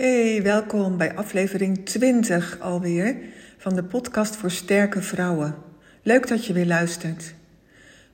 [0.00, 3.16] Hey, welkom bij aflevering 20 alweer
[3.58, 5.54] van de podcast voor sterke vrouwen.
[6.02, 7.34] Leuk dat je weer luistert.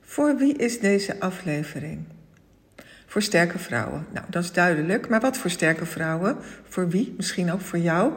[0.01, 2.05] Voor wie is deze aflevering?
[3.05, 4.05] Voor sterke vrouwen.
[4.13, 5.09] Nou, dat is duidelijk.
[5.09, 6.37] Maar wat voor sterke vrouwen?
[6.67, 7.13] Voor wie?
[7.17, 8.13] Misschien ook voor jou?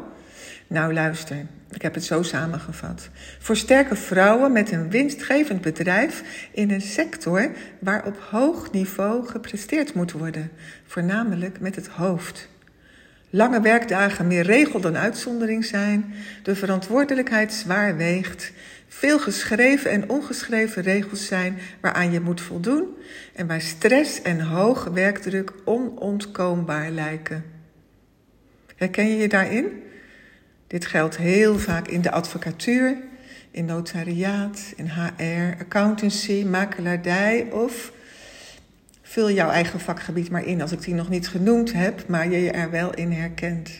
[0.67, 1.47] Nou, luister.
[1.71, 3.09] Ik heb het zo samengevat.
[3.39, 9.95] Voor sterke vrouwen met een winstgevend bedrijf in een sector waar op hoog niveau gepresteerd
[9.95, 10.51] moet worden,
[10.87, 12.50] voornamelijk met het hoofd.
[13.33, 18.53] Lange werkdagen meer regel dan uitzondering zijn, de verantwoordelijkheid zwaar weegt,
[18.89, 22.97] veel geschreven en ongeschreven regels zijn waaraan je moet voldoen
[23.35, 27.45] en waar stress en hoge werkdruk onontkoombaar lijken.
[28.77, 29.83] Herken je je daarin?
[30.67, 32.97] Dit geldt heel vaak in de advocatuur,
[33.51, 37.93] in notariaat, in HR, accountancy, makelaardij of
[39.11, 42.39] vul jouw eigen vakgebied maar in als ik die nog niet genoemd heb, maar je
[42.39, 43.71] je er wel in herkent.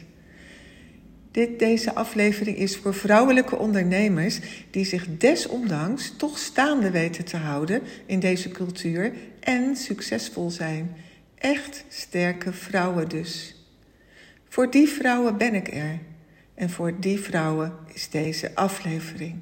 [1.31, 7.83] Dit, deze aflevering is voor vrouwelijke ondernemers die zich desondanks toch staande weten te houden
[8.07, 10.97] in deze cultuur en succesvol zijn.
[11.35, 13.65] Echt sterke vrouwen dus.
[14.49, 15.99] Voor die vrouwen ben ik er.
[16.55, 19.37] En voor die vrouwen is deze aflevering.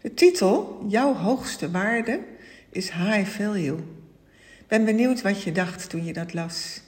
[0.00, 2.20] De titel, Jouw hoogste waarde,
[2.70, 3.95] is High Value.
[4.68, 6.80] Ben benieuwd wat je dacht toen je dat las.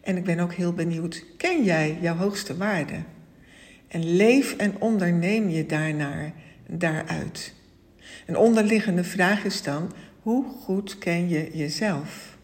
[0.00, 3.02] En ik ben ook heel benieuwd, ken jij jouw hoogste waarde?
[3.88, 6.32] En leef en onderneem je daarnaar,
[6.66, 7.54] daaruit.
[8.26, 12.36] Een onderliggende vraag is dan, hoe goed ken je jezelf?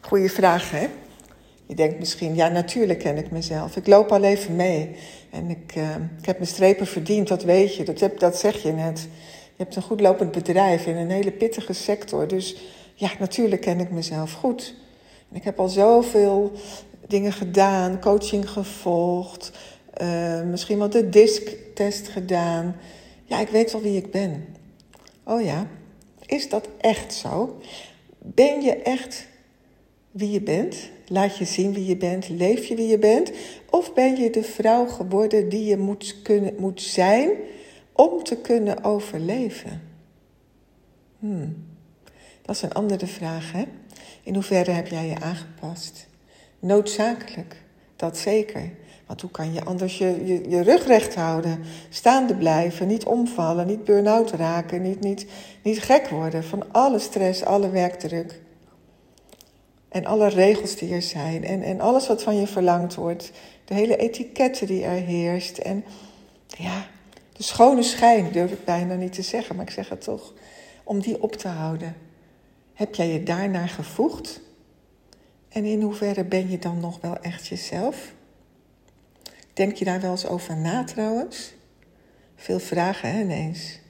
[0.00, 0.86] Goeie vraag, hè?
[1.66, 3.76] Je denkt misschien, ja, natuurlijk ken ik mezelf.
[3.76, 4.96] Ik loop al even mee.
[5.30, 7.84] En ik, uh, ik heb mijn strepen verdiend, dat weet je.
[7.84, 9.08] Dat, heb, dat zeg je net.
[9.58, 12.28] Je hebt een goed lopend bedrijf in een hele pittige sector.
[12.28, 12.56] Dus
[12.94, 14.74] ja, natuurlijk ken ik mezelf goed.
[15.30, 16.52] En ik heb al zoveel
[17.06, 19.52] dingen gedaan, coaching gevolgd,
[20.02, 22.76] uh, misschien wel de DISC-test gedaan.
[23.24, 24.44] Ja, ik weet wel wie ik ben.
[25.24, 25.66] Oh ja,
[26.26, 27.58] is dat echt zo?
[28.18, 29.26] Ben je echt
[30.10, 30.76] wie je bent?
[31.06, 32.28] Laat je zien wie je bent?
[32.28, 33.32] Leef je wie je bent?
[33.70, 37.30] Of ben je de vrouw geworden die je moet, kunnen, moet zijn
[38.00, 39.82] om te kunnen overleven?
[41.18, 41.66] Hmm.
[42.42, 43.64] Dat is een andere vraag, hè?
[44.22, 46.06] In hoeverre heb jij je aangepast?
[46.58, 47.62] Noodzakelijk,
[47.96, 48.70] dat zeker.
[49.06, 53.84] Want hoe kan je anders je, je, rug recht houden, staande blijven, niet omvallen, niet
[53.84, 55.26] burn-out raken, niet, niet,
[55.62, 58.40] niet gek worden van alle stress, alle werkdruk?
[59.88, 61.44] En alle regels die er zijn.
[61.44, 63.32] En, en alles wat van je verlangd wordt.
[63.64, 65.58] De hele etiketten die er heerst.
[65.58, 65.84] En
[66.46, 66.86] ja,
[67.38, 70.32] de schone schijn durf ik bijna niet te zeggen, maar ik zeg het toch.
[70.84, 71.96] Om die op te houden.
[72.74, 74.40] Heb jij je daarnaar gevoegd?
[75.48, 78.12] En in hoeverre ben je dan nog wel echt jezelf?
[79.52, 81.54] Denk je daar wel eens over na trouwens?
[82.36, 83.80] Veel vragen hè, ineens.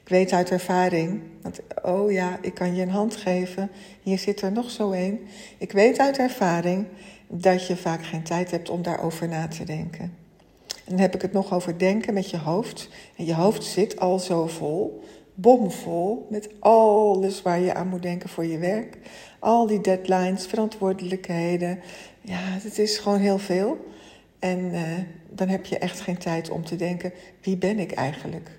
[0.00, 3.70] Ik weet uit ervaring, want oh ja, ik kan je een hand geven.
[4.02, 5.26] Hier zit er nog zo een.
[5.58, 6.86] Ik weet uit ervaring
[7.28, 10.23] dat je vaak geen tijd hebt om daarover na te denken.
[10.84, 12.88] Dan heb ik het nog over denken met je hoofd.
[13.16, 15.02] En je hoofd zit al zo vol,
[15.34, 18.98] bomvol, met alles waar je aan moet denken voor je werk.
[19.38, 21.80] Al die deadlines, verantwoordelijkheden.
[22.20, 23.76] Ja, het is gewoon heel veel.
[24.38, 24.80] En uh,
[25.30, 28.50] dan heb je echt geen tijd om te denken: wie ben ik eigenlijk?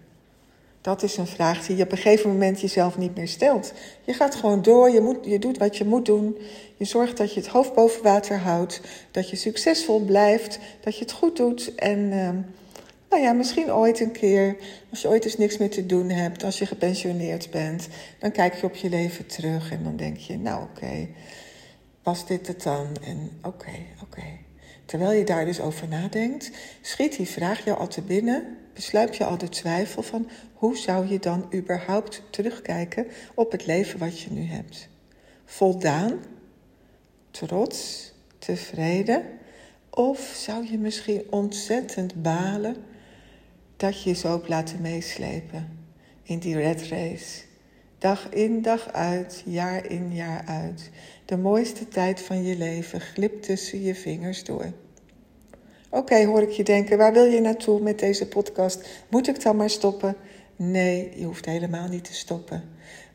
[0.85, 3.73] Dat is een vraag die je op een gegeven moment jezelf niet meer stelt.
[4.03, 6.37] Je gaat gewoon door, je, moet, je doet wat je moet doen.
[6.77, 8.81] Je zorgt dat je het hoofd boven water houdt,
[9.11, 11.75] dat je succesvol blijft, dat je het goed doet.
[11.75, 12.29] En uh,
[13.09, 14.57] nou ja, misschien ooit een keer,
[14.89, 17.87] als je ooit eens niks meer te doen hebt, als je gepensioneerd bent,
[18.19, 21.09] dan kijk je op je leven terug en dan denk je, nou oké, okay,
[22.03, 22.87] was dit het dan?
[23.03, 24.23] En oké, oké.
[24.85, 29.25] Terwijl je daar dus over nadenkt, schiet die vraag jou al te binnen besluit je
[29.25, 34.31] al de twijfel van hoe zou je dan überhaupt terugkijken op het leven wat je
[34.31, 34.89] nu hebt?
[35.45, 36.19] Voldaan,
[37.31, 39.23] trots, tevreden?
[39.89, 42.75] Of zou je misschien ontzettend balen
[43.77, 45.79] dat je je zo hebt laten meeslepen
[46.23, 47.43] in die red race?
[47.97, 50.89] Dag in, dag uit, jaar in, jaar uit.
[51.25, 54.73] De mooiste tijd van je leven glipt tussen je vingers door.
[55.95, 58.87] Oké, hoor ik je denken, waar wil je naartoe met deze podcast?
[59.09, 60.15] Moet ik dan maar stoppen?
[60.55, 62.63] Nee, je hoeft helemaal niet te stoppen.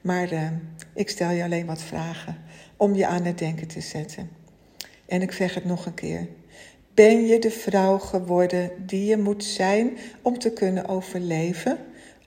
[0.01, 0.49] Maar uh,
[0.95, 2.37] ik stel je alleen wat vragen
[2.77, 4.31] om je aan het denken te zetten.
[5.07, 6.27] En ik zeg het nog een keer.
[6.95, 11.79] Ben je de vrouw geworden die je moet zijn om te kunnen overleven?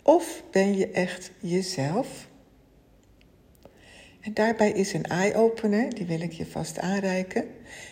[0.04, 2.28] Of ben je echt jezelf?
[4.22, 7.46] En daarbij is een eye-opener, die wil ik je vast aanreiken.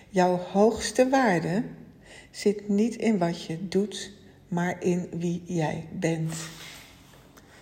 [0.10, 1.64] Jouw hoogste waarde
[2.32, 4.12] zit niet in wat je doet,
[4.48, 6.34] maar in wie jij bent.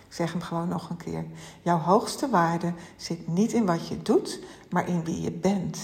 [0.08, 1.24] Ik zeg hem gewoon nog een keer.
[1.62, 4.40] Jouw hoogste waarde zit niet in wat je doet,
[4.70, 5.78] maar in wie je bent.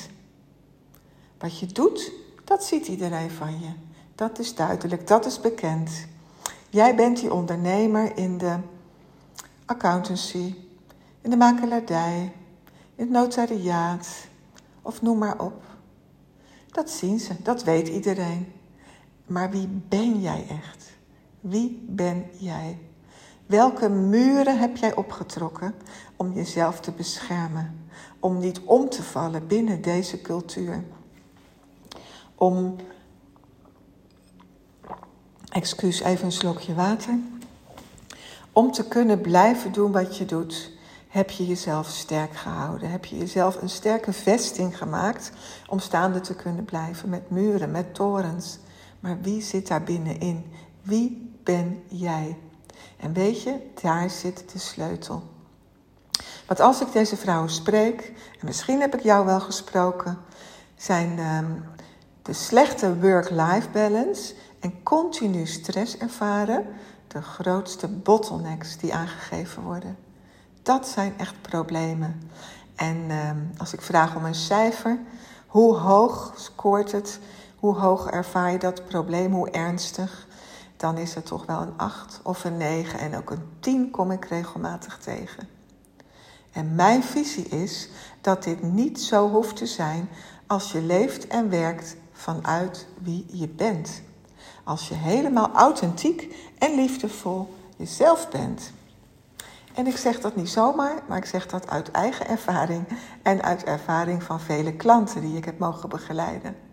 [1.38, 2.12] Wat je doet,
[2.44, 3.70] dat ziet iedereen van je.
[4.14, 5.90] Dat is duidelijk, dat is bekend.
[6.70, 8.56] Jij bent die ondernemer in de
[9.64, 10.54] accountancy,
[11.20, 12.32] in de makelaardij,
[12.94, 14.08] in het notariaat
[14.82, 15.62] of noem maar op.
[16.70, 18.52] Dat zien ze, dat weet iedereen.
[19.26, 20.92] Maar wie ben jij echt?
[21.40, 22.78] Wie ben jij?
[23.46, 25.74] Welke muren heb jij opgetrokken
[26.16, 27.88] om jezelf te beschermen?
[28.20, 30.84] Om niet om te vallen binnen deze cultuur?
[32.34, 32.76] Om,
[35.48, 37.18] excuus, even een slokje water.
[38.52, 40.70] Om te kunnen blijven doen wat je doet,
[41.08, 42.90] heb je jezelf sterk gehouden.
[42.90, 45.32] Heb je jezelf een sterke vesting gemaakt
[45.68, 48.58] om staande te kunnen blijven met muren, met torens.
[49.06, 50.52] Maar wie zit daar binnenin?
[50.82, 52.38] Wie ben jij?
[52.96, 55.22] En weet je, daar zit de sleutel.
[56.46, 60.18] Want als ik deze vrouwen spreek, en misschien heb ik jou wel gesproken,
[60.76, 61.50] zijn ehm,
[62.22, 66.66] de slechte work-life balance en continu stress ervaren
[67.08, 69.96] de grootste bottlenecks die aangegeven worden.
[70.62, 72.30] Dat zijn echt problemen.
[72.76, 74.98] En ehm, als ik vraag om een cijfer,
[75.46, 77.20] hoe hoog scoort het?
[77.56, 79.32] Hoe hoog ervaar je dat probleem?
[79.32, 80.26] Hoe ernstig?
[80.76, 84.10] Dan is het toch wel een 8 of een 9 en ook een 10 kom
[84.10, 85.48] ik regelmatig tegen.
[86.52, 87.88] En mijn visie is
[88.20, 90.08] dat dit niet zo hoeft te zijn
[90.46, 94.02] als je leeft en werkt vanuit wie je bent.
[94.64, 98.72] Als je helemaal authentiek en liefdevol jezelf bent.
[99.74, 102.84] En ik zeg dat niet zomaar, maar ik zeg dat uit eigen ervaring
[103.22, 106.65] en uit ervaring van vele klanten die ik heb mogen begeleiden.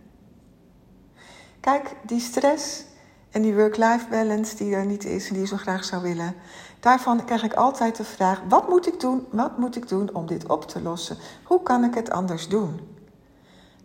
[1.63, 2.83] Kijk, die stress
[3.31, 6.35] en die work-life balance die er niet is en die je zo graag zou willen,
[6.79, 9.27] daarvan krijg ik altijd de vraag: wat moet ik doen?
[9.31, 11.17] Wat moet ik doen om dit op te lossen?
[11.43, 12.79] Hoe kan ik het anders doen?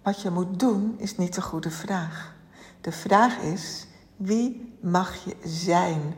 [0.02, 2.34] Wat je moet doen is niet de goede vraag.
[2.80, 3.86] De vraag is:
[4.16, 6.14] wie mag je zijn?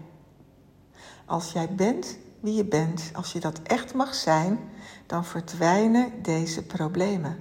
[1.24, 4.58] Als jij bent wie je bent, als je dat echt mag zijn,
[5.06, 7.36] dan verdwijnen deze problemen.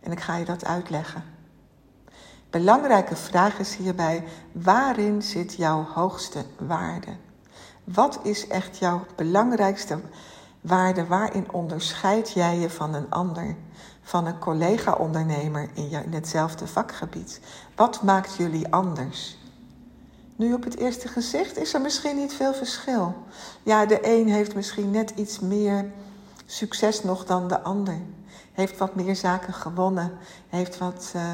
[0.00, 1.40] En ik ga je dat uitleggen.
[2.52, 7.16] Belangrijke vraag is hierbij: waarin zit jouw hoogste waarde?
[7.84, 10.00] Wat is echt jouw belangrijkste
[10.60, 11.06] waarde?
[11.06, 13.56] Waarin onderscheid jij je van een ander,
[14.02, 17.40] van een collega-ondernemer in, hetzelfde vakgebied?
[17.76, 19.38] Wat maakt jullie anders?
[20.36, 23.14] Nu op het eerste gezicht is er misschien niet veel verschil.
[23.62, 25.90] Ja, de een heeft misschien net iets meer
[26.46, 28.00] succes nog dan de ander.
[28.52, 30.12] Heeft wat meer zaken gewonnen.
[30.48, 31.32] Heeft wat, uh,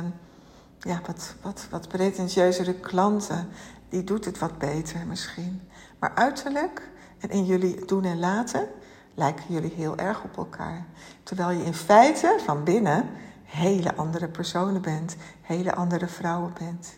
[0.79, 3.49] ja, wat, wat, wat pretentieuzere klanten.
[3.89, 5.69] Die doet het wat beter misschien.
[5.99, 8.69] Maar uiterlijk en in jullie doen en laten
[9.15, 10.87] lijken jullie heel erg op elkaar.
[11.23, 13.11] Terwijl je in feite van binnen
[13.45, 15.17] hele andere personen bent.
[15.43, 16.95] Hele andere vrouwen bent.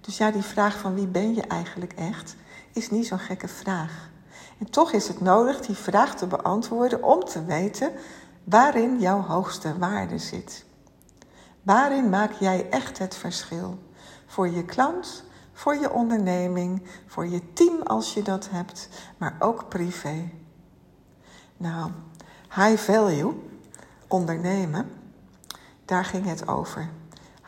[0.00, 2.36] Dus ja, die vraag van wie ben je eigenlijk echt,
[2.72, 4.08] is niet zo'n gekke vraag.
[4.58, 7.92] En toch is het nodig die vraag te beantwoorden om te weten
[8.44, 10.64] waarin jouw hoogste waarde zit.
[11.66, 13.78] Waarin maak jij echt het verschil?
[14.26, 19.68] Voor je klant, voor je onderneming, voor je team als je dat hebt, maar ook
[19.68, 20.30] privé.
[21.56, 21.90] Nou,
[22.54, 23.32] high value,
[24.08, 24.90] ondernemen,
[25.84, 26.88] daar ging het over.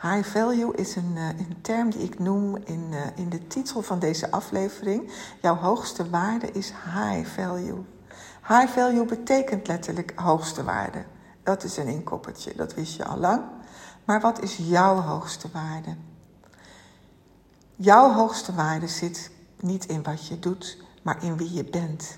[0.01, 3.81] High value is een, uh, een term die ik noem in, uh, in de titel
[3.81, 5.11] van deze aflevering.
[5.41, 7.85] Jouw hoogste waarde is high value.
[8.47, 11.03] High value betekent letterlijk hoogste waarde.
[11.43, 13.43] Dat is een inkoppertje, dat wist je al lang.
[14.09, 15.95] Maar wat is jouw hoogste waarde?
[17.75, 22.17] Jouw hoogste waarde zit niet in wat je doet, maar in wie je bent.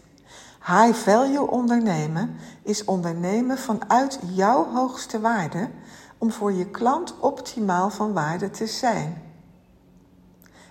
[0.66, 5.70] High value ondernemen is ondernemen vanuit jouw hoogste waarde
[6.18, 9.22] om voor je klant optimaal van waarde te zijn.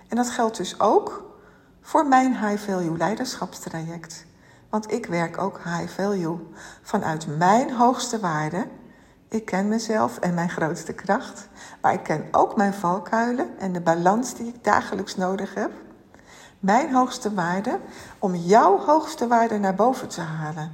[0.07, 1.35] En dat geldt dus ook
[1.81, 4.25] voor mijn high value leiderschapstraject.
[4.69, 6.47] Want ik werk ook high value
[6.81, 8.67] vanuit mijn hoogste waarde.
[9.31, 11.47] Ik ken mezelf en mijn grootste kracht,
[11.81, 15.71] maar ik ken ook mijn valkuilen en de balans die ik dagelijks nodig heb.
[16.59, 17.79] Mijn hoogste waarde
[18.19, 20.71] om jouw hoogste waarde naar boven te halen.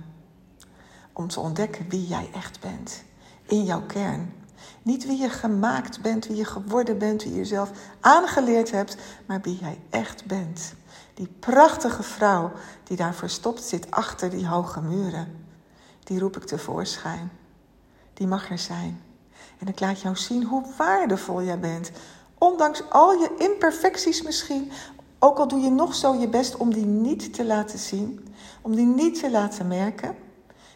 [1.13, 3.03] Om te ontdekken wie jij echt bent
[3.45, 4.33] in jouw kern.
[4.81, 9.41] Niet wie je gemaakt bent, wie je geworden bent, wie je jezelf aangeleerd hebt, maar
[9.41, 10.73] wie jij echt bent.
[11.13, 12.51] Die prachtige vrouw
[12.83, 15.45] die daar verstopt zit achter die hoge muren,
[16.03, 17.31] die roep ik tevoorschijn.
[18.17, 19.01] Die mag er zijn.
[19.57, 21.91] En ik laat jou zien hoe waardevol jij bent.
[22.37, 24.71] Ondanks al je imperfecties misschien,
[25.19, 28.27] ook al doe je nog zo je best om die niet te laten zien,
[28.61, 30.15] om die niet te laten merken.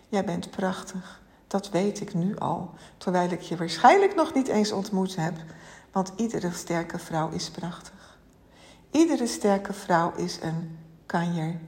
[0.07, 1.21] Jij bent prachtig.
[1.47, 5.33] Dat weet ik nu al, terwijl ik je waarschijnlijk nog niet eens ontmoet heb,
[5.91, 8.17] want iedere sterke vrouw is prachtig.
[8.91, 11.59] Iedere sterke vrouw is een kanjer.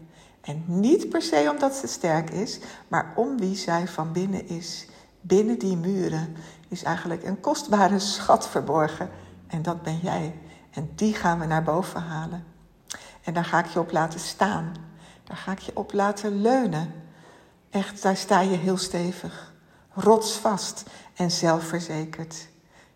[0.42, 4.88] En niet per se omdat ze sterk is, maar om wie zij van binnen is.
[5.25, 6.36] Binnen die muren
[6.68, 9.10] is eigenlijk een kostbare schat verborgen.
[9.48, 10.36] En dat ben jij.
[10.72, 12.44] En die gaan we naar boven halen.
[13.24, 14.74] En daar ga ik je op laten staan.
[15.24, 16.94] Daar ga ik je op laten leunen.
[17.70, 19.53] Echt, daar sta je heel stevig.
[19.94, 20.84] Rotsvast
[21.15, 22.48] en zelfverzekerd.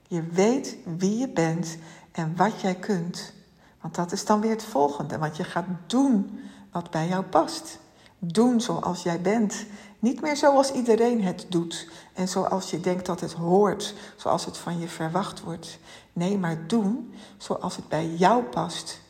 [0.08, 1.78] Je weet wie je bent
[2.12, 3.34] en wat jij kunt.
[3.82, 5.18] Want dat is dan weer het volgende.
[5.18, 6.40] Want je gaat doen
[6.72, 7.80] wat bij jou past.
[8.20, 9.66] Doen zoals jij bent.
[10.08, 14.58] Niet meer zoals iedereen het doet en zoals je denkt dat het hoort, zoals het
[14.58, 15.80] van je verwacht wordt.
[16.14, 19.02] Nee, maar doen zoals het bij jou past.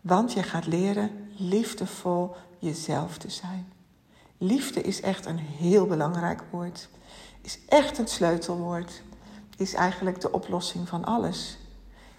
[0.00, 3.72] Want je gaat leren liefdevol jezelf te zijn.
[4.38, 6.88] Liefde is echt een heel belangrijk woord.
[7.40, 9.02] Is echt een sleutelwoord.
[9.56, 11.58] Is eigenlijk de oplossing van alles.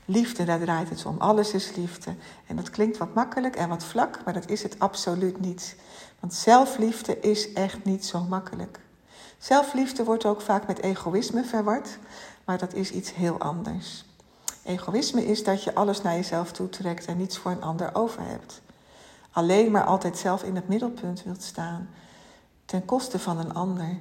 [0.10, 1.16] Liefde, daar draait het om.
[1.18, 2.16] Alles is liefde.
[2.46, 5.76] En dat klinkt wat makkelijk en wat vlak, maar dat is het absoluut niet.
[6.20, 8.80] Want zelfliefde is echt niet zo makkelijk.
[9.38, 11.98] Zelfliefde wordt ook vaak met egoïsme verward,
[12.46, 14.06] maar dat is iets heel anders.
[14.64, 18.62] Egoïsme is dat je alles naar jezelf toetrekt en niets voor een ander over hebt.
[19.32, 21.90] Alleen maar altijd zelf in het middelpunt wilt staan,
[22.66, 23.98] ten koste van een ander.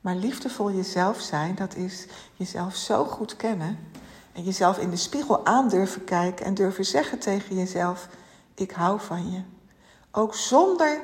[0.00, 3.78] Maar liefdevol jezelf zijn, dat is jezelf zo goed kennen
[4.44, 8.08] jezelf in de spiegel aan durven kijken en durven zeggen tegen jezelf:
[8.54, 9.42] Ik hou van je.
[10.10, 11.00] Ook zonder,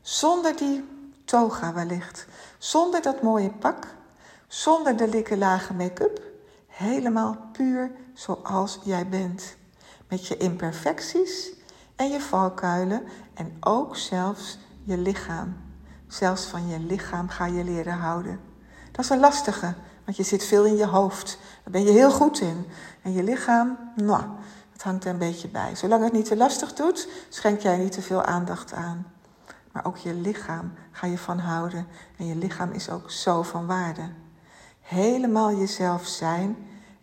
[0.00, 0.84] zonder die
[1.24, 2.26] toga wellicht,
[2.58, 3.86] zonder dat mooie pak,
[4.46, 6.22] zonder de likke lage make-up.
[6.66, 9.56] Helemaal puur zoals jij bent.
[10.08, 11.50] Met je imperfecties
[11.96, 13.02] en je valkuilen
[13.34, 15.56] en ook zelfs je lichaam.
[16.06, 18.40] Zelfs van je lichaam ga je leren houden.
[18.92, 19.74] Dat is een lastige,
[20.08, 21.38] want je zit veel in je hoofd.
[21.62, 22.66] Daar ben je heel goed in.
[23.02, 24.22] En je lichaam, nou,
[24.72, 25.74] het hangt er een beetje bij.
[25.74, 29.06] Zolang het niet te lastig doet, schenk jij niet te veel aandacht aan.
[29.72, 31.86] Maar ook je lichaam ga je van houden.
[32.16, 34.10] En je lichaam is ook zo van waarde.
[34.80, 36.56] Helemaal jezelf zijn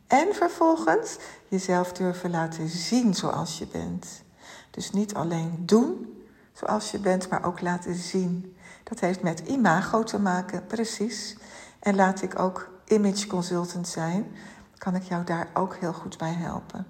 [0.07, 4.23] en vervolgens jezelf durven laten zien zoals je bent.
[4.71, 6.15] Dus niet alleen doen
[6.53, 8.57] zoals je bent, maar ook laten zien.
[8.83, 11.37] Dat heeft met imago te maken, precies.
[11.79, 14.25] En laat ik ook image consultant zijn,
[14.77, 16.87] kan ik jou daar ook heel goed bij helpen.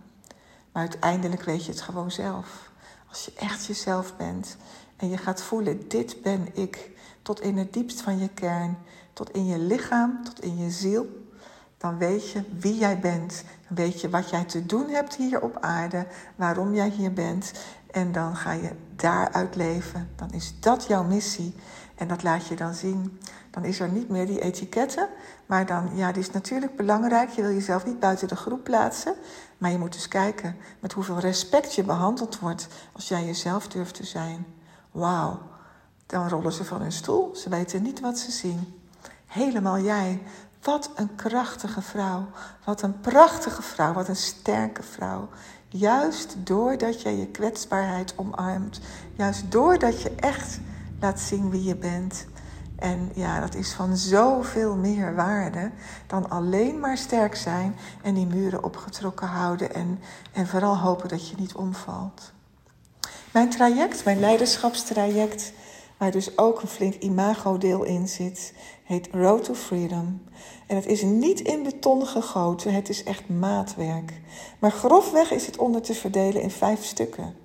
[0.71, 2.71] Maar uiteindelijk weet je het gewoon zelf.
[3.09, 4.57] Als je echt jezelf bent
[4.97, 8.77] en je gaat voelen, dit ben ik, tot in het diepst van je kern,
[9.13, 11.25] tot in je lichaam, tot in je ziel,
[11.77, 13.43] dan weet je wie jij bent.
[13.67, 17.51] Dan weet je wat jij te doen hebt hier op aarde, waarom jij hier bent.
[17.91, 20.09] En dan ga je daaruit leven.
[20.15, 21.55] Dan is dat jouw missie.
[21.95, 23.19] En dat laat je dan zien.
[23.51, 25.07] Dan is er niet meer die etiketten.
[25.45, 27.29] Maar dan, ja, die is natuurlijk belangrijk.
[27.29, 29.15] Je wil jezelf niet buiten de groep plaatsen.
[29.57, 33.95] Maar je moet dus kijken met hoeveel respect je behandeld wordt als jij jezelf durft
[33.95, 34.45] te zijn.
[34.91, 35.41] Wauw,
[36.05, 37.35] dan rollen ze van hun stoel.
[37.35, 38.81] Ze weten niet wat ze zien.
[39.25, 40.21] Helemaal jij.
[40.61, 42.27] Wat een krachtige vrouw.
[42.63, 43.93] Wat een prachtige vrouw.
[43.93, 45.29] Wat een sterke vrouw.
[45.69, 48.79] Juist doordat je je kwetsbaarheid omarmt.
[49.13, 50.59] Juist doordat je echt
[51.05, 52.27] laat zien wie je bent.
[52.75, 55.71] En ja, dat is van zoveel meer waarde
[56.07, 59.99] dan alleen maar sterk zijn en die muren opgetrokken houden en,
[60.33, 62.31] en vooral hopen dat je niet omvalt.
[63.33, 65.53] Mijn traject, mijn leiderschapstraject,
[65.97, 70.21] waar dus ook een flink imagodeel in zit, heet Road to Freedom.
[70.67, 74.21] En het is niet in beton gegoten, het is echt maatwerk.
[74.59, 77.35] Maar grofweg is het onder te verdelen in vijf stukken.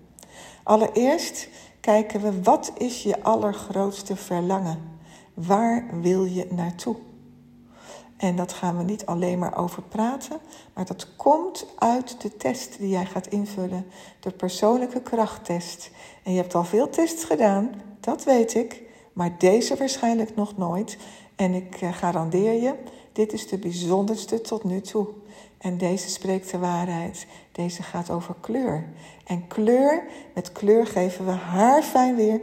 [0.62, 1.48] Allereerst
[1.80, 4.98] kijken we wat is je allergrootste verlangen?
[5.34, 6.96] Waar wil je naartoe?
[8.16, 10.38] En dat gaan we niet alleen maar over praten,
[10.74, 13.86] maar dat komt uit de test die jij gaat invullen,
[14.20, 15.90] de persoonlijke krachttest.
[16.24, 17.70] En je hebt al veel tests gedaan,
[18.00, 18.82] dat weet ik,
[19.12, 20.98] maar deze waarschijnlijk nog nooit.
[21.40, 22.74] En ik eh, garandeer je,
[23.12, 25.06] dit is de bijzonderste tot nu toe.
[25.58, 27.26] En deze spreekt de waarheid.
[27.52, 28.88] Deze gaat over kleur.
[29.24, 30.02] En kleur,
[30.34, 32.40] met kleur geven we haar fijn weer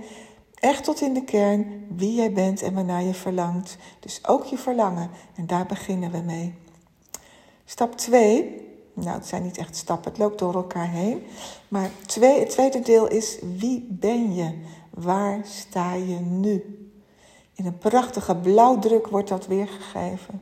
[0.53, 3.77] echt tot in de kern wie jij bent en waarnaar je verlangt.
[3.99, 5.09] Dus ook je verlangen.
[5.35, 6.53] En daar beginnen we mee.
[7.65, 8.65] Stap 2.
[8.93, 11.23] Nou, het zijn niet echt stappen, het loopt door elkaar heen.
[11.67, 14.53] Maar twee, het tweede deel is wie ben je?
[14.89, 16.86] Waar sta je nu?
[17.57, 20.41] In een prachtige blauwdruk wordt dat weergegeven.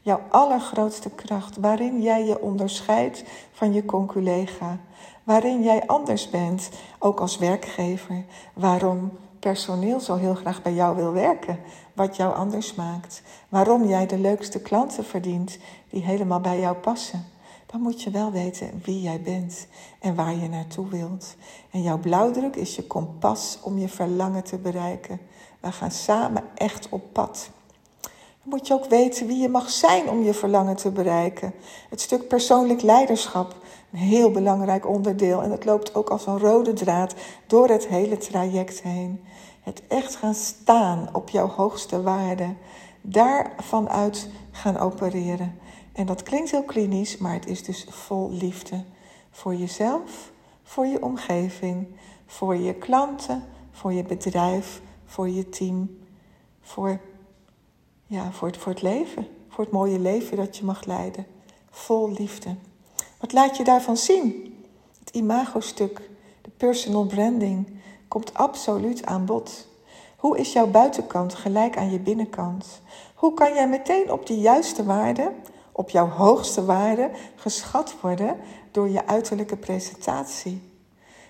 [0.00, 4.78] jouw allergrootste kracht, waarin jij je onderscheidt van je conculega,
[5.24, 11.12] waarin jij anders bent, ook als werkgever, waarom personeel zo heel graag bij jou wil
[11.12, 11.58] werken,
[11.92, 15.58] wat jou anders maakt, waarom jij de leukste klanten verdient
[15.90, 17.24] die helemaal bij jou passen.
[17.66, 19.66] Dan moet je wel weten wie jij bent
[20.00, 21.36] en waar je naartoe wilt.
[21.70, 25.20] En jouw blauwdruk is je kompas om je verlangen te bereiken.
[25.66, 27.50] We gaan samen echt op pad.
[28.00, 28.10] Dan
[28.42, 31.54] moet je ook weten wie je mag zijn om je verlangen te bereiken.
[31.90, 33.56] Het stuk persoonlijk leiderschap,
[33.92, 35.42] een heel belangrijk onderdeel.
[35.42, 37.14] En het loopt ook als een rode draad
[37.46, 39.24] door het hele traject heen.
[39.62, 42.54] Het echt gaan staan op jouw hoogste waarde.
[43.00, 45.58] Daar vanuit gaan opereren.
[45.92, 48.84] En dat klinkt heel klinisch, maar het is dus vol liefde.
[49.30, 50.30] Voor jezelf,
[50.62, 51.86] voor je omgeving,
[52.26, 55.98] voor je klanten, voor je bedrijf, voor je team,
[56.60, 57.00] voor,
[58.06, 61.26] ja, voor, het, voor het leven, voor het mooie leven dat je mag leiden.
[61.70, 62.54] Vol liefde.
[63.20, 64.54] Wat laat je daarvan zien?
[64.98, 66.10] Het imago-stuk,
[66.42, 67.68] de personal branding,
[68.08, 69.68] komt absoluut aan bod.
[70.16, 72.80] Hoe is jouw buitenkant gelijk aan je binnenkant?
[73.14, 75.32] Hoe kan jij meteen op die juiste waarde,
[75.72, 78.36] op jouw hoogste waarde, geschat worden
[78.70, 80.62] door je uiterlijke presentatie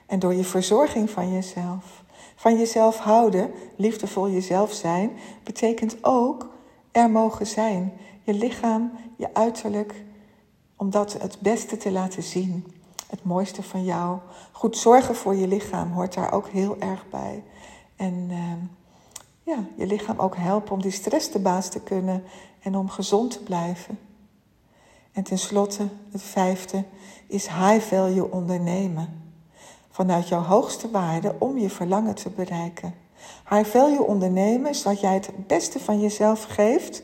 [0.06, 2.04] en door je verzorging van jezelf?
[2.34, 5.10] Van jezelf houden, liefdevol jezelf zijn,
[5.42, 6.48] betekent ook
[6.92, 7.92] er mogen zijn.
[8.22, 10.04] Je lichaam, je uiterlijk,
[10.76, 12.72] om dat het beste te laten zien.
[13.06, 14.18] Het mooiste van jou.
[14.52, 17.42] Goed zorgen voor je lichaam hoort daar ook heel erg bij.
[17.96, 18.52] En uh,
[19.42, 22.24] ja, je lichaam ook helpen om die stress te baas te kunnen
[22.62, 23.98] en om gezond te blijven.
[25.12, 26.84] En tenslotte, het vijfde,
[27.26, 29.25] is high value ondernemen
[29.96, 32.94] vanuit jouw hoogste waarde om je verlangen te bereiken.
[33.48, 37.02] High value ondernemen is dat jij het beste van jezelf geeft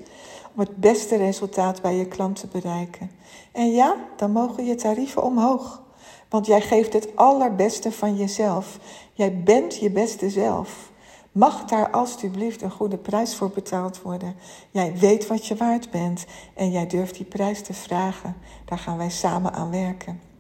[0.55, 3.11] om het beste resultaat bij je klant te bereiken.
[3.53, 5.83] En ja, dan mogen je tarieven omhoog.
[6.29, 8.79] Want jij geeft het allerbeste van jezelf.
[9.13, 10.91] Jij bent je beste zelf.
[11.33, 14.35] Mag daar alstublieft een goede prijs voor betaald worden?
[14.71, 18.37] Jij weet wat je waard bent en jij durft die prijs te vragen.
[18.65, 20.32] Daar gaan wij samen aan werken.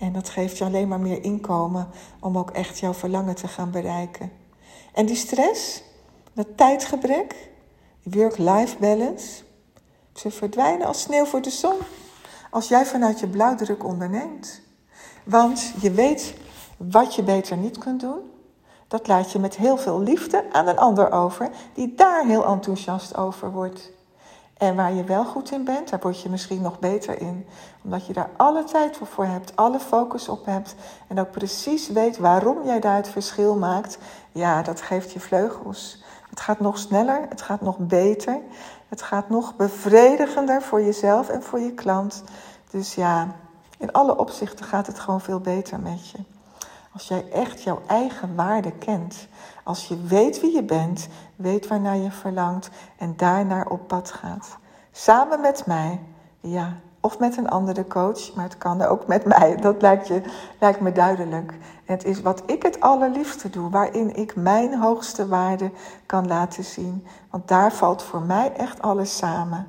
[0.00, 1.88] En dat geeft je alleen maar meer inkomen
[2.20, 4.32] om ook echt jouw verlangen te gaan bereiken.
[4.92, 5.82] En die stress,
[6.32, 7.48] dat tijdgebrek,
[8.02, 9.42] work-life balance,
[10.12, 11.76] ze verdwijnen als sneeuw voor de zon.
[12.50, 14.60] Als jij vanuit je blauwdruk onderneemt.
[15.24, 16.34] Want je weet
[16.76, 18.30] wat je beter niet kunt doen.
[18.88, 23.16] Dat laat je met heel veel liefde aan een ander over, die daar heel enthousiast
[23.16, 23.90] over wordt.
[24.60, 27.46] En waar je wel goed in bent, daar word je misschien nog beter in.
[27.84, 30.74] Omdat je daar alle tijd voor hebt, alle focus op hebt.
[31.08, 33.98] En ook precies weet waarom jij daar het verschil maakt.
[34.32, 36.02] Ja, dat geeft je vleugels.
[36.30, 38.40] Het gaat nog sneller, het gaat nog beter.
[38.88, 42.22] Het gaat nog bevredigender voor jezelf en voor je klant.
[42.70, 43.36] Dus ja,
[43.78, 46.18] in alle opzichten gaat het gewoon veel beter met je.
[46.92, 49.28] Als jij echt jouw eigen waarde kent.
[49.70, 54.58] Als je weet wie je bent, weet waarnaar je verlangt en daarnaar op pad gaat.
[54.92, 56.00] Samen met mij,
[56.40, 59.56] ja, of met een andere coach, maar het kan ook met mij.
[59.56, 60.22] Dat lijkt, je,
[60.60, 61.54] lijkt me duidelijk.
[61.84, 65.70] Het is wat ik het allerliefste doe, waarin ik mijn hoogste waarde
[66.06, 67.06] kan laten zien.
[67.30, 69.68] Want daar valt voor mij echt alles samen.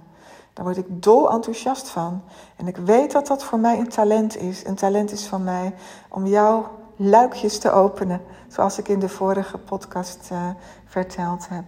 [0.53, 2.21] Daar word ik dol enthousiast van.
[2.55, 4.65] En ik weet dat dat voor mij een talent is.
[4.65, 5.73] Een talent is van mij
[6.09, 6.65] om jou
[7.09, 10.49] luikjes te openen, zoals ik in de vorige podcast uh,
[10.85, 11.63] verteld heb.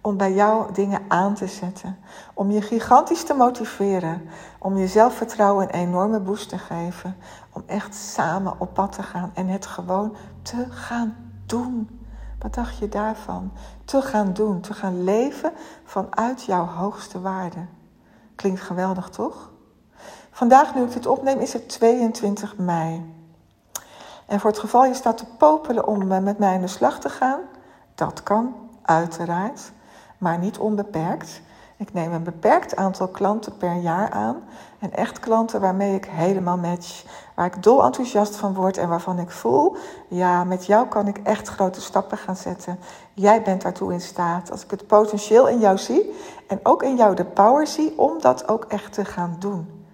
[0.00, 1.98] Om bij jou dingen aan te zetten.
[2.34, 4.28] Om je gigantisch te motiveren.
[4.58, 7.16] Om je zelfvertrouwen een enorme boost te geven.
[7.52, 11.16] Om echt samen op pad te gaan en het gewoon te gaan
[11.46, 12.00] doen.
[12.38, 13.52] Wat dacht je daarvan?
[13.84, 15.52] Te gaan doen, te gaan leven
[15.84, 17.66] vanuit jouw hoogste waarde.
[18.34, 19.50] Klinkt geweldig, toch?
[20.30, 23.21] Vandaag, nu ik dit opneem, is het 22 mei.
[24.32, 27.00] En voor het geval je staat te popelen om eh, met mij aan de slag
[27.00, 27.40] te gaan,
[27.94, 29.72] dat kan, uiteraard,
[30.18, 31.40] maar niet onbeperkt.
[31.76, 34.42] Ik neem een beperkt aantal klanten per jaar aan.
[34.78, 37.04] En echt klanten waarmee ik helemaal match.
[37.34, 39.76] Waar ik dol enthousiast van word en waarvan ik voel:
[40.08, 42.78] ja, met jou kan ik echt grote stappen gaan zetten.
[43.14, 44.50] Jij bent daartoe in staat.
[44.50, 46.14] Als ik het potentieel in jou zie
[46.48, 49.84] en ook in jou de power zie om dat ook echt te gaan doen.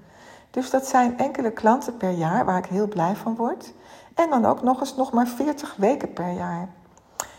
[0.51, 3.73] Dus dat zijn enkele klanten per jaar waar ik heel blij van word.
[4.19, 6.69] En dan ook nog eens nog maar 40 weken per jaar.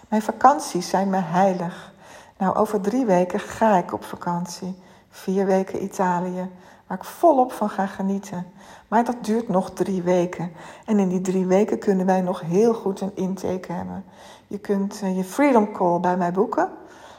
[0.10, 1.94] Mijn vakanties zijn me heilig.
[2.38, 4.76] Nou, over drie weken ga ik op vakantie.
[5.10, 6.50] Vier weken Italië,
[6.88, 8.46] waar ik volop van ga genieten.
[8.88, 10.52] Maar dat duurt nog drie weken.
[10.86, 14.06] En in die drie weken kunnen wij nog heel goed een intake hebben.
[14.48, 16.70] Je kunt eh, je Freedom Call bij mij boeken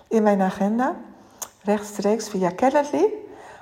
[0.08, 0.96] in mijn agenda.
[1.62, 3.12] Rechtstreeks via Calendly.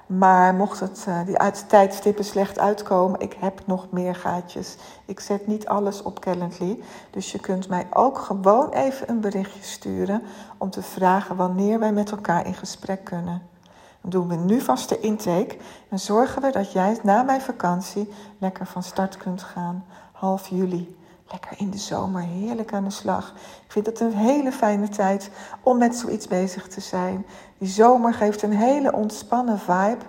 [0.09, 4.77] Maar mocht het, uh, die uit, tijdstippen slecht uitkomen, ik heb nog meer gaatjes.
[5.07, 6.83] Ik zet niet alles op Calendly.
[7.11, 10.23] Dus je kunt mij ook gewoon even een berichtje sturen
[10.59, 13.43] om te vragen wanneer wij met elkaar in gesprek kunnen.
[14.01, 15.57] Dan doen we nu vast de intake
[15.89, 19.85] en zorgen we dat jij na mijn vakantie lekker van start kunt gaan.
[20.13, 20.97] Half juli.
[21.31, 23.33] Lekker in de zomer, heerlijk aan de slag.
[23.65, 25.31] Ik vind het een hele fijne tijd
[25.63, 27.27] om met zoiets bezig te zijn.
[27.59, 30.05] Die zomer geeft een hele ontspannen vibe.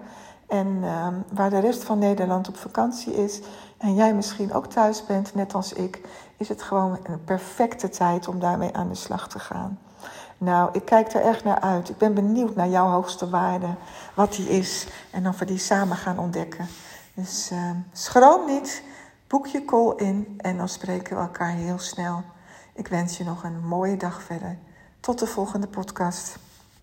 [0.47, 3.41] En uh, waar de rest van Nederland op vakantie is
[3.77, 6.01] en jij misschien ook thuis bent, net als ik,
[6.37, 9.79] is het gewoon een perfecte tijd om daarmee aan de slag te gaan.
[10.37, 11.89] Nou, ik kijk er echt naar uit.
[11.89, 13.67] Ik ben benieuwd naar jouw hoogste waarde,
[14.13, 16.67] wat die is en of we die samen gaan ontdekken.
[17.13, 18.83] Dus uh, schroom niet,
[19.29, 22.23] boek je call in en dan spreken we elkaar heel snel.
[22.73, 24.57] Ik wens je nog een mooie dag verder.
[24.99, 26.39] Tot de volgende podcast.